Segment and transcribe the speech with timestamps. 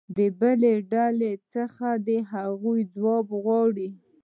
[0.15, 3.89] د بلې ډلې څخه دې د هغو ځوابونه وغواړي.